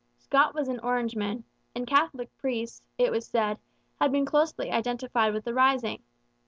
Scott 0.17 0.55
was 0.55 0.67
an 0.67 0.79
Orangeman; 0.79 1.43
and 1.75 1.85
Catholic 1.85 2.35
priests, 2.35 2.81
it 2.97 3.11
was 3.11 3.27
said, 3.27 3.59
had 3.99 4.11
been 4.11 4.25
closely 4.25 4.71
identified 4.71 5.31
with 5.31 5.43
the 5.45 5.53
rising. 5.53 6.01